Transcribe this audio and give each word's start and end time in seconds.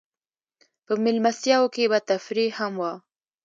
په 0.85 0.93
مېلمستیاوو 1.03 1.71
کې 1.75 1.83
به 1.91 1.99
تفریح 2.09 2.51
هم 2.59 2.73
وه. 2.81 2.93